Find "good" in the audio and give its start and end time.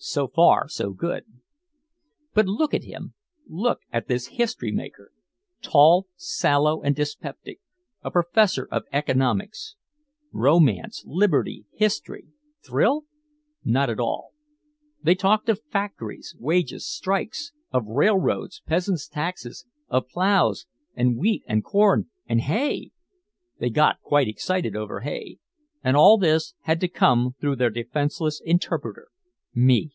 0.92-1.24